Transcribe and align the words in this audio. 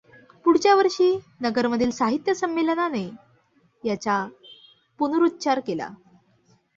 पुढच्या 0.45 0.73
वषीर् 0.75 1.19
नगरमधील 1.41 1.89
साहित्य 1.89 2.33
संमेलनाने 2.33 3.09
त्याचा 3.83 4.27
पुनरुच्चार 4.99 5.59
केला. 5.59 5.89